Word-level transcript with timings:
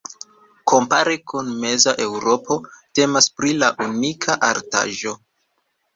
Kompare 0.71 1.17
kun 1.33 1.51
meza 1.65 1.93
Eŭropo 2.07 2.57
temas 3.01 3.31
pri 3.41 3.53
la 3.65 3.71
unika 3.89 4.39
artaĵo. 4.53 5.15